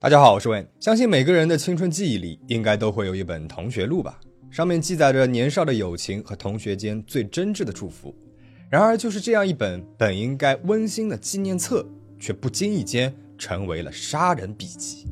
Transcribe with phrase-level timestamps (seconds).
[0.00, 8.14] 大家好，我是问，相信每个人的青春记忆里应该都会有一本同学录吧，上面记载着年少的友情和同学间最真挚的祝福。
[8.70, 11.84] 然而，就是这样一本本应该温馨的纪念册，
[12.16, 15.08] 却不经意间成为了杀人笔记。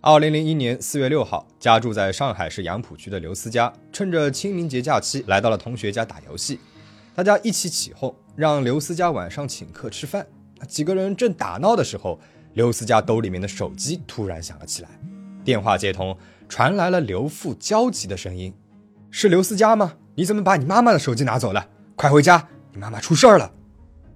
[0.00, 6.58] 二零零一年四月六号，家住在上海市杨浦区的刘思佳，趁着清明节假期来到了同学家打游戏，
[7.14, 10.26] 大家一起起哄，让刘思佳晚上请客吃饭。
[10.66, 12.18] 几个人正打闹的时候，
[12.54, 14.88] 刘思佳兜里面的手机突然响了起来，
[15.44, 16.16] 电话接通，
[16.48, 18.52] 传来了刘父焦急的声音
[19.10, 19.94] ：“是刘思佳吗？
[20.14, 21.68] 你怎么把你妈妈的手机拿走了？
[21.96, 23.52] 快回家，你妈妈出事儿了！”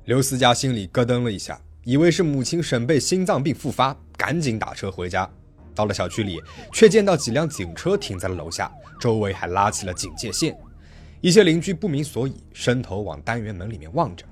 [0.07, 5.29] 刘思佳心里咯噔了一下，以为是母亲沈贝心脏病复发，赶紧打车回家。
[5.75, 6.41] 到了小区里，
[6.73, 8.71] 却见到几辆警车停在了楼下，
[9.01, 10.57] 周围还拉起了警戒线。
[11.21, 14.25] 一些邻居不明所以，伸头往单元门里面望着。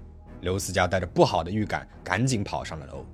[0.43, 3.07] 刘思佳带着不好的预感，赶紧跑上了楼。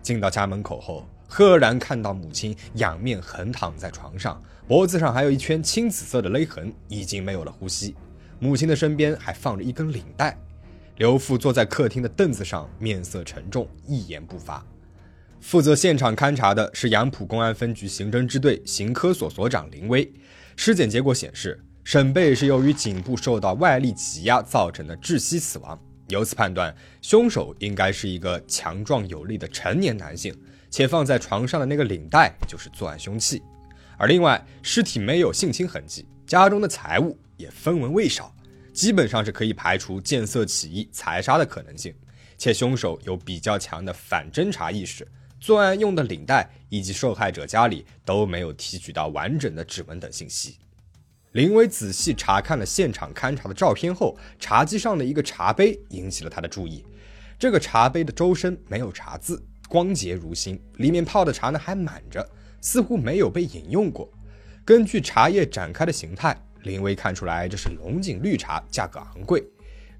[0.00, 7.94] 进到家门口后，赫然看到母亲仰面横躺在床上，脖子上还有一圈青紫色的勒痕，已经没有了呼吸。
[8.38, 10.38] 母亲的身边还放着一根领带。
[10.96, 14.64] 刘父坐在客厅的凳子上，面色沉重，一言不发。
[15.40, 20.10] 负责现场勘查的是杨浦公安分局刑侦支队刑科所所长林威。
[20.56, 25.78] 尸检结果显示，沈贝是由于颈部受到外力挤压造成的窒息死亡。
[26.08, 30.34] 由此判断，凶手应该是一个强壮有力的成年男性，
[30.70, 33.42] 且放在床上的那个领带就是作案凶器。
[33.96, 38.34] 而另外，尸体没有性侵痕迹，家中的财物也分文未少，
[38.72, 41.94] 基本上是可以排除见色起意财杀的可能性。
[42.38, 45.06] 且凶手有比较强的反侦查意识，
[45.40, 50.56] 作案用的领带以及受害者家里都没有提取到完整的指纹等信息。
[51.32, 56.82] 林威仔细查看了现场勘查的照片后，茶几上的一个茶杯引起了他的注意。
[57.38, 62.26] 这个茶杯的周身没有茶渍，光洁如新，里面泡的茶呢还满着，
[62.62, 64.10] 似乎没有被饮用过。
[64.64, 69.44] 根据茶叶展开的形态，林威看出来这是龙井绿茶，价格昂贵。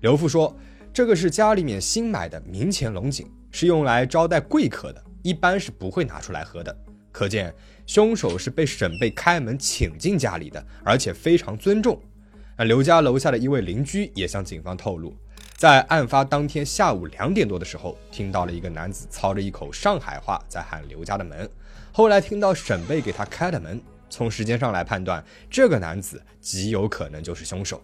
[0.00, 0.56] 刘父说，
[0.94, 6.74] 这个是家里面新买的明前龙井，是用来招待贵客的，一般是不会拿出来喝的。
[7.18, 7.52] 可见，
[7.84, 12.00] 凶手是被沈贝开门请进家里的，而且非常尊重。
[12.56, 15.12] 那刘家楼下的一位邻居也向警方透露，
[15.56, 21.50] 在案发当天下午两点多的时候，听到了一个男子操着一口上海话在喊刘家的门。
[21.90, 23.82] 后来听到沈贝给他开了门。
[24.08, 27.82] 从时间上来判断，这个男子极有可能就是凶手。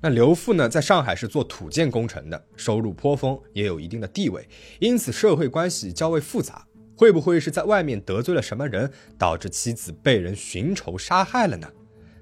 [0.00, 4.48] 那刘父呢，在上海是做土建工程的，收入颇丰，也有一定的地位，
[4.80, 6.66] 因此社会关系较为复杂。
[6.96, 11.68] 会不会是在外面得罪了什么人，导致妻子被人寻仇杀害了呢？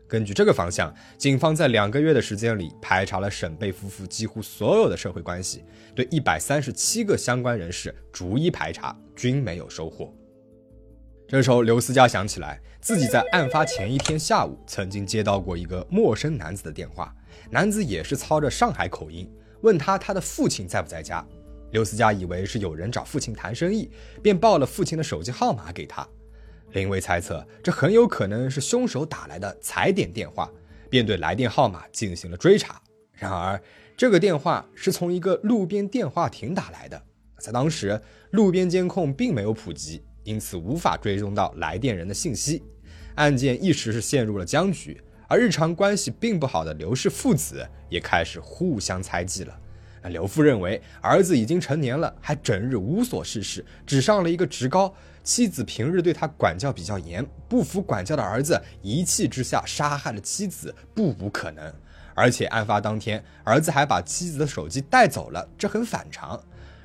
[0.08, 10.14] 根据这个方向，警方在两个月的时间里排查了沈贝夫妇几乎所有的社会关系，对一百三十七个相关人士逐一排查，均没有收获。
[11.26, 17.14] 这时候，刘思佳想起来，自己在案发前一天下午曾经接到过一个陌生男子的电话，
[17.50, 19.26] 男子也是操着上海口音，
[19.62, 21.26] 问他他的父亲在不在家。
[21.72, 23.90] 刘思佳以为是有人找父亲谈生意，
[24.22, 26.06] 便报了父亲的手机号码给他。
[26.72, 30.50] 林威猜测这很有可能是凶手打来的踩点电话，
[30.88, 32.80] 便对来电号码进行了追查。
[33.14, 33.60] 然而，
[33.96, 37.02] 这个电话是从一个路边电话亭打来的，
[37.38, 38.00] 在当时
[38.30, 42.62] 路边监控并没有普及，因此无法追踪到来电人的信息。
[43.14, 49.58] 案件一时是陷入了僵局，而日常关系并不好的刘氏父子也开始互相猜忌了。
[50.02, 54.92] 那刘父认为儿子已经成年了，还整日无所事事，只上了一个职高。
[55.22, 61.72] 妻子平日对他管教比较严，不服管教的儿子一气之下杀害了妻子，不无可能。
[62.14, 66.38] 而且案发当天，儿子还把妻子的手机带走了，这很反常。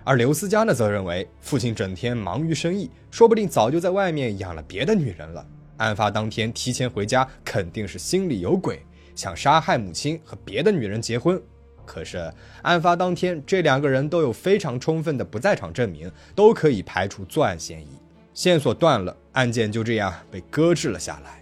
[0.03, 5.45] 而刘思佳呢，则认为父亲整天忙于生意，说不定早就在外面养了别的女人了。
[5.77, 8.81] 案发当天提前回家，肯定是心里有鬼，
[9.15, 11.41] 想杀害母亲和别的女人结婚。
[11.87, 12.31] 可是，
[12.61, 17.87] 案发当天，这两个人都有非常充分的不在场证明，都可以排除作案嫌疑，
[18.33, 21.41] 线索断了，案件就这样被搁置了下来。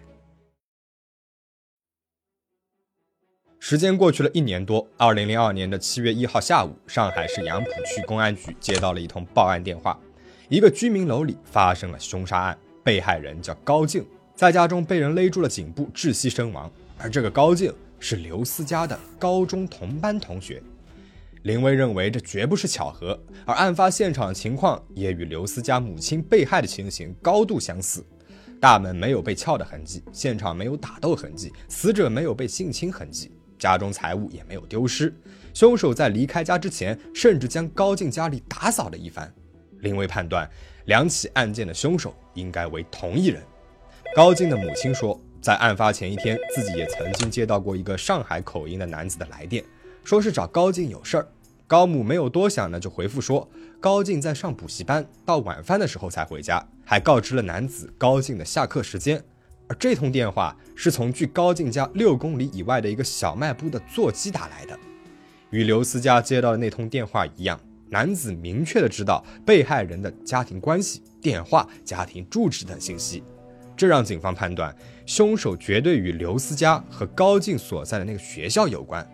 [3.60, 10.00] 时间过去了一年多，二零零二年的七月一号下午，上海市杨浦区公安局接到了一通报案电话，
[10.48, 14.06] 一个居民楼里发生了凶杀案，被害人叫高静，
[14.36, 17.74] 在家中被人勒住了颈部，窒息身亡，而这个高静。
[18.00, 20.62] 是刘思佳的高中同班同学，
[21.44, 28.06] 林威认为这绝不是巧合，而案发现场情况也与刘思佳母亲被害的情形高度相似。
[28.60, 35.14] 大门没有被撬的痕迹，现场没有打斗痕迹，死者没有被性侵痕迹，家中财物也没有丢失。
[35.54, 39.32] 凶手在离开家之前，甚至将高静家里打扫了一番。
[39.82, 40.50] 林威判断
[40.86, 43.44] 两起案件的凶手应该为同一人。
[44.16, 49.64] 高静的母亲说，在案发前一天，自己也曾经接到过一个上海口音的男子的来电，
[50.04, 51.28] 说是找高静有事儿。
[51.68, 53.48] 高母没有多想呢，就回复说
[53.80, 59.24] 高静在上补习班，到晚饭的时候才回家，还告知了男子高静的下课时间。
[59.68, 64.76] 而这通电话是从距高静家六公里以外的一个小卖部的座机打来的，
[65.52, 67.60] 与刘思佳接到的那通电话一样，
[67.92, 73.24] 男子明确的知道被害人的家庭关系、电话、家庭住址等信息，
[73.76, 74.76] 这让警方判断
[75.06, 79.08] 凶手绝对与刘思佳和高静所在的那个学校有关。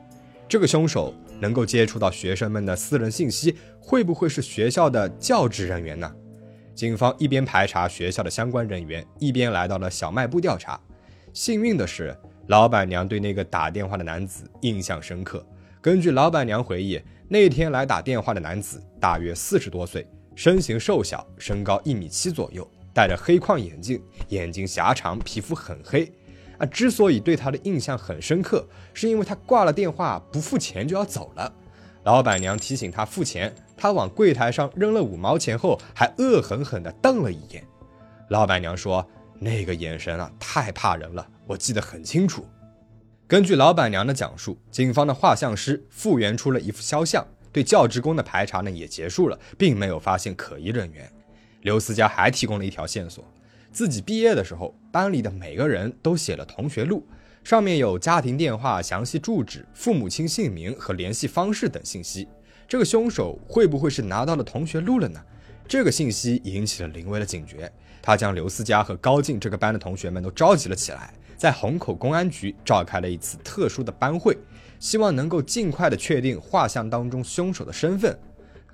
[0.48, 1.14] 这个凶手。
[1.42, 6.16] 能够接触到学生们的私人信息，会不会是学校的教职人员呢？
[6.76, 10.80] 警方一边排查学校的相关人员，一边来到了小卖部调查。
[11.34, 12.16] 幸运的是，
[12.46, 15.44] 老板娘对那个打电话的男子印象深刻。
[15.82, 26.12] 根据老板娘回忆，那天来打电话的男子大约四十多岁，身形瘦小，身高一米七左右，戴着黑框眼镜，眼睛狭长，皮肤很黑。
[26.58, 31.52] 啊，之所以对他的印象很深刻，是因为他挂了电话不付钱就要走了。
[32.04, 37.64] 老板娘提醒他付钱，他往柜台上扔了五毛钱后，还恶狠狠地瞪了一眼。
[38.30, 39.08] 老板娘说
[39.40, 42.46] ：“那个眼神啊，太怕人了，我记得很清楚。”
[43.28, 51.12] 根据老板娘的讲述，警方的画像师复原出了一幅肖像，对教职工的排查呢也结束了，并没有发现可疑人员。
[51.62, 53.24] 刘思佳还提供了一条线索。
[53.72, 57.06] 自己毕业的时候，班里的每个人都写了同学录，
[57.44, 62.28] 上面有家庭电话、详细住址、父母亲姓名和联系方式等信息。
[62.68, 65.22] 这个凶手会不会是拿到了同学录了呢？
[65.68, 67.72] 这个信息引起了林威的警觉，
[68.02, 74.38] 他将刘思佳和高进这个班的同学们都召集了起来，在虹口公安局召开了一次特殊的班会，
[74.80, 78.18] 希望能够尽快的确定画像当中凶手的身份。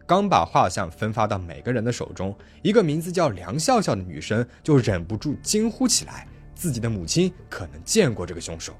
[0.07, 2.33] 刚把画像分发到每个人的手中，
[2.63, 6.25] 一个名字叫梁笑笑的女生就忍不住惊呼起来
[6.56, 8.74] ：“自己的母亲可能见过这个凶手。”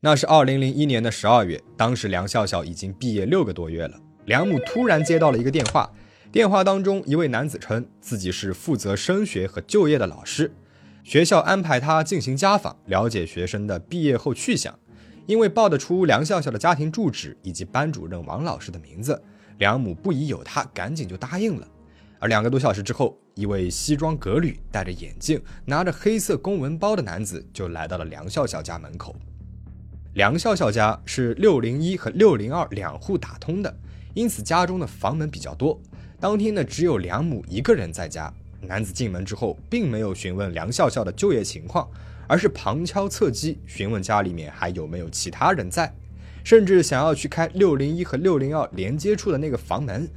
[0.00, 3.96] 那是二零零一年的十二月，当时梁笑笑已经毕业六个多月了。
[4.24, 5.88] 梁母突然接到了一个电话，
[6.32, 10.52] 电话当中一位男子称自己是负责升学和就业的老师，
[11.04, 14.76] 学校安排他进行家访，了解学生的毕业后去向。
[15.26, 19.20] 因为报得出梁笑笑的家庭住址以及班主任王老师的名字，
[19.58, 21.66] 梁母不疑有他，赶紧就答应了。
[22.18, 29.14] 而两个多小时之后，一位西装革履、戴着眼镜、拿着黑色公文包的男子就来到了梁笑笑家门口。
[30.14, 33.76] 梁笑笑家是六零一和六零二两户打通的，
[34.14, 35.80] 因此家中的房门比较多。
[36.20, 38.32] 当天呢，只有梁母一个人在家。
[38.60, 41.86] 男子进门之后，并没有询问梁笑笑的就业情况。
[42.26, 45.92] 而是旁敲侧击询问家里面还有没有其他人在，
[46.42, 50.08] 甚至想要去开六零一和六零二连接处的那个房门。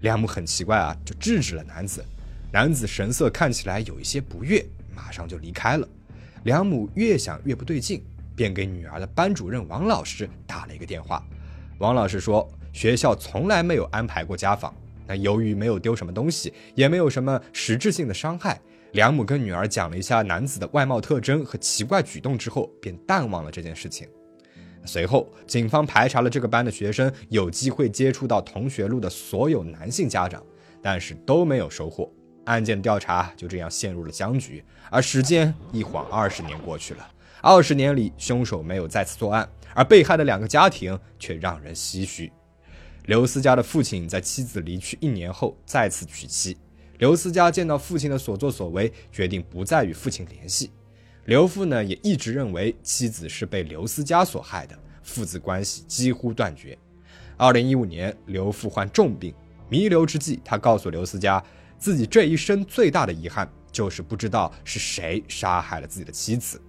[0.00, 2.04] 梁母很奇怪啊，就制止了男子。
[2.52, 4.64] 男子神色看起来有一些不悦，
[4.94, 5.88] 马上就离开了。
[6.44, 8.04] 梁母越想越不对劲，
[8.36, 11.24] 便给女儿的班主任王老师打了一个电话。
[11.78, 14.72] 王老师说，学校从来没有安排过家访，
[15.06, 18.60] 那由于没有丢什么东西，也没有什么实质性的伤害。
[18.94, 24.06] 梁母跟女儿讲了一下男子的外貌特征和奇怪举动之后，便淡忘了这件事情。
[24.84, 30.40] 随后，警方排查了这个班的学生有机会接触到同学录的所有男性家长，
[30.80, 32.08] 但是都没有收获。
[32.44, 34.64] 案件调查就这样陷入了僵局。
[34.90, 37.04] 而时间一晃二十年过去了，
[37.42, 42.30] 二十年里凶手没有再次作案，而被害的两个家庭却让人唏嘘。
[43.06, 46.56] 刘思佳的父亲在妻子离去一年后再次娶妻。
[46.98, 50.70] 刘思佳见到父亲的所作所为，决定不再与父亲联系。
[51.24, 56.78] 刘父呢，也一直认为妻子是被刘思佳所害的，父子关系几乎断绝。
[57.36, 59.34] 二零一五年，刘父患重病，
[59.68, 61.42] 弥留之际，他告诉刘思佳，
[61.78, 66.60] 自己这一生最大的遗憾就是不知道是谁杀害了自己的妻子。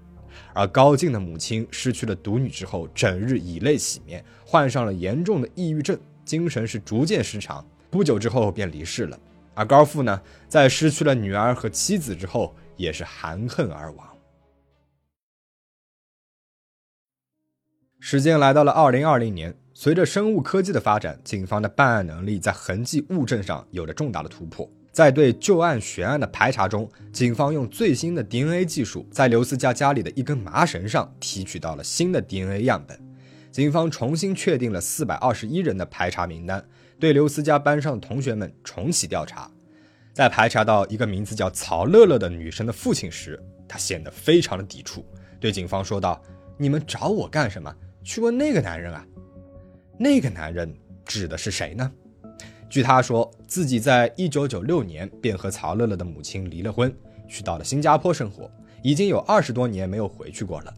[0.53, 9.19] 而高进的母亲失去了独女之后，整日以泪洗面，患上了严重的抑郁症，精神是逐渐失常，不久之后便离世了。
[9.55, 14.07] 而高富呢，在失去了女儿和妻子之后，也是含恨而亡。
[17.99, 24.69] 时间来到了二零二零年，随着生物科技的发展，警方的办案能力在痕迹物证上有了重大的突破。
[24.91, 33.04] 在对旧案悬案的排查中，警方用最新的 DNA 技术，在刘思佳家里的一根麻绳上提取到了新的 DNA 样本。
[33.55, 36.61] 警方重新确定了四百二十一人的排查名单。
[36.99, 39.49] 对刘思佳班上的同学们重启调查，
[40.11, 45.05] 在排查到一个名字叫曹乐乐的女生的父亲时，他显得非常的抵触，
[45.39, 46.21] 对警方说道
[46.59, 47.73] ：“你们找我干什么？
[48.03, 49.07] 去问那个男人啊！”
[49.97, 51.89] 那个男人指的是谁呢？
[52.69, 56.93] 据他说自己在一九九六年便和曹乐乐的母亲离了婚，
[57.25, 58.51] 去到了新加坡生活，
[58.83, 60.73] 已经有二十多年没有回去过了。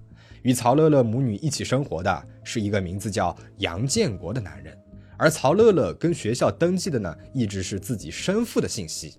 [0.47, 4.73] 与曹乐乐母女一起生活的是一个名字叫杨建国的男人，
[5.17, 9.15] 而曹乐乐跟学校登记的呢，一直是自己生父的信息。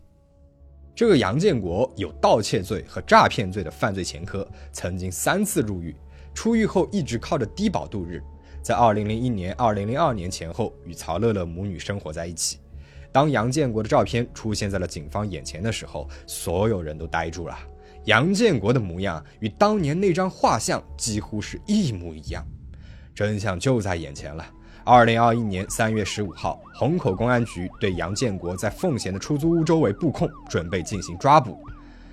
[0.94, 5.94] 这个杨建国有盗窃罪和诈骗罪的犯罪前科，曾经三次入狱，
[6.32, 8.22] 出狱后一直靠着低保度日。
[8.62, 12.56] 在二零零一年、二零零二年前后，与曹乐乐母女生活在一起。
[13.12, 17.58] 当杨建国的照片出现在了警方眼前的时候，所有人都呆住了。
[18.08, 22.42] 杨建国的模样与当年那张画像几乎是一模一样，
[23.14, 24.42] 真相就在眼前了。
[24.82, 31.58] 二零二一年三月十五号，虹口公安局对杨建国在奉贤的出租屋周围布控，准备进行抓捕。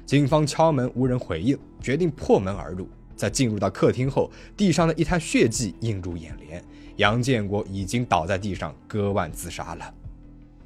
[0.05, 2.89] 警方敲门无人回应，决定破门而入。
[3.15, 6.61] 在进入到客厅后，地上的一滩血迹映入眼帘，
[6.97, 9.93] 杨建国已经倒在地上割腕自杀了。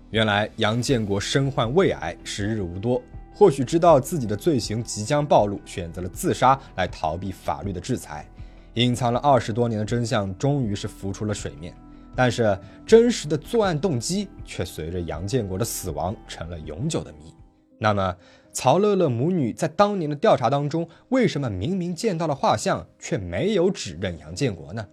[0.09, 3.00] 原来杨建国身患胃癌，时日无多。
[3.33, 8.27] 或许知道自己的罪行即将暴露，选择了自杀来逃避法律的制裁。
[8.75, 11.74] 隐藏了二十多年的真相终于是浮出了水面，
[12.15, 17.33] 但是真实的作案动机却随着杨建国的死亡成了永久的谜。
[17.79, 18.15] 那么，
[18.51, 24.86] 曹乐乐母女在当年的调查当中，为什么明明见到了画像，却没有指认杨建国呢？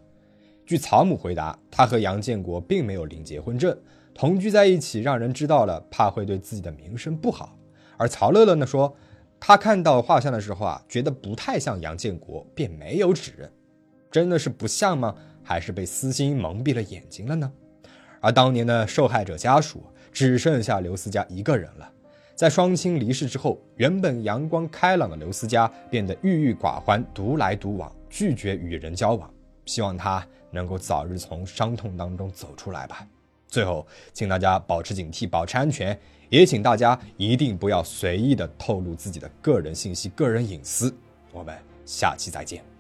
[0.64, 3.76] 据曹母回答，她和杨建国并没有领结婚证，
[4.14, 7.56] 同居在一起，让人知道了，怕会对自己的名声不好。
[7.96, 8.94] 而曹乐乐呢说，
[9.38, 13.50] 他看到画像的时候啊，觉得不太像杨建国，便没有指认。
[14.10, 15.14] 真的是不像吗？
[15.42, 17.52] 还是被私心蒙蔽了眼睛了呢？
[18.20, 21.92] 而当年的受害者家属只剩下刘思佳一个人了。
[22.34, 29.30] 在双亲离世之后，原本阳光开朗的刘思佳变得郁郁寡欢，独来独往，拒绝与人交往。
[29.64, 33.06] 希望他能够早日从伤痛当中走出来吧。
[33.48, 35.98] 最后，请大家保持警惕，保持安全。
[36.28, 40.92] 也请大家一定不要随意的透露自己的个人信息、个人隐私。
[41.32, 42.75] 我们下期再见。